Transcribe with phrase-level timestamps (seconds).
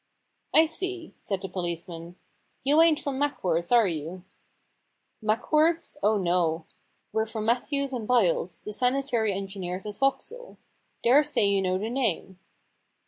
[0.31, 2.15] * I see,' said the policeman.
[2.39, 4.23] * You ain't from Mackworth's, are you?'
[4.91, 5.95] * Mackworth's?
[6.01, 6.65] Oh, no.
[7.13, 10.57] We're from Matthews and Byles, the sanitary engineers at Vauxhall.
[11.03, 12.39] Dare say you know the name.'